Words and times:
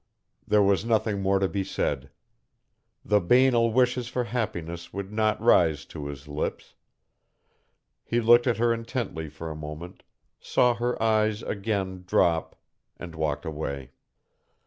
There 0.47 0.63
was 0.63 0.83
nothing 0.83 1.21
more 1.21 1.37
to 1.37 1.47
be 1.47 1.63
said. 1.63 2.09
The 3.05 3.19
banal 3.19 3.71
wishes 3.71 4.07
for 4.07 4.23
happiness 4.23 4.91
would 4.91 5.13
not 5.13 5.39
rise 5.39 5.85
to 5.85 6.07
his 6.07 6.27
lips. 6.27 6.73
He 8.03 8.19
looked 8.19 8.47
at 8.47 8.57
her 8.57 8.73
intently 8.73 9.29
for 9.29 9.51
a 9.51 9.55
moment, 9.55 10.01
saw 10.39 10.73
her 10.73 10.99
eyes 10.99 11.43
again 11.43 12.03
drop, 12.07 12.55
and 12.97 13.13
walked 13.13 13.45
away. 13.45 13.91